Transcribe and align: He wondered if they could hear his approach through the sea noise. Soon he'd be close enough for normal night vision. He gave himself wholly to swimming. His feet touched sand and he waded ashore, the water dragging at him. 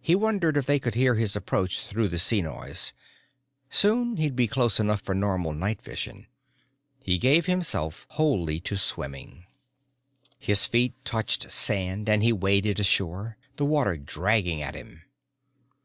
He 0.00 0.16
wondered 0.16 0.56
if 0.56 0.66
they 0.66 0.80
could 0.80 0.96
hear 0.96 1.14
his 1.14 1.36
approach 1.36 1.86
through 1.86 2.08
the 2.08 2.18
sea 2.18 2.42
noise. 2.42 2.92
Soon 3.68 4.16
he'd 4.16 4.34
be 4.34 4.48
close 4.48 4.80
enough 4.80 5.00
for 5.00 5.14
normal 5.14 5.52
night 5.54 5.80
vision. 5.80 6.26
He 7.04 7.18
gave 7.18 7.46
himself 7.46 8.04
wholly 8.08 8.58
to 8.62 8.76
swimming. 8.76 9.44
His 10.40 10.66
feet 10.66 10.94
touched 11.04 11.52
sand 11.52 12.08
and 12.08 12.20
he 12.24 12.32
waded 12.32 12.80
ashore, 12.80 13.36
the 13.58 13.64
water 13.64 13.96
dragging 13.96 14.60
at 14.60 14.74
him. 14.74 15.02